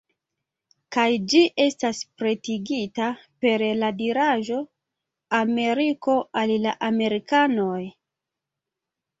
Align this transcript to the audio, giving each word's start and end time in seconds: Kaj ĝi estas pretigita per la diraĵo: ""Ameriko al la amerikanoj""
Kaj 0.95 1.03
ĝi 1.33 1.41
estas 1.65 1.99
pretigita 2.21 3.09
per 3.45 3.65
la 3.83 3.91
diraĵo: 3.99 4.57
""Ameriko 5.41 6.19
al 6.43 6.57
la 6.67 6.75
amerikanoj"" 6.91 7.81